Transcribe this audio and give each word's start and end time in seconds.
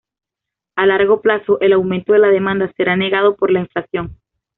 A 0.77 0.87
largo 0.87 1.21
plazo, 1.21 1.59
el 1.59 1.73
aumento 1.73 2.13
de 2.13 2.17
la 2.17 2.29
demanda 2.29 2.73
será 2.75 2.95
negado 2.95 3.35
por 3.35 3.51
la 3.51 3.59
inflación. 3.59 4.17